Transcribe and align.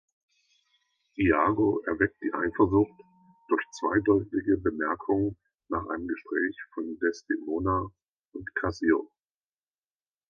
Iago 1.19 1.83
erweckt 1.85 2.19
die 2.23 2.33
Eifersucht 2.33 2.99
durch 3.49 3.63
zweideutige 3.69 4.57
Bemerkungen 4.57 5.37
nach 5.69 5.85
einem 5.89 6.07
Gespräch 6.07 6.57
von 6.73 6.97
Desdemona 6.97 7.87
und 8.33 8.55
Cassio. 8.55 9.11